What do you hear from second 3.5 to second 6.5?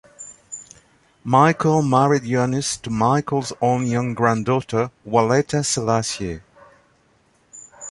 own young granddaughter, Waletta Selassie.